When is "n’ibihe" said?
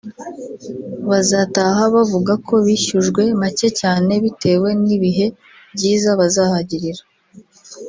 4.83-5.27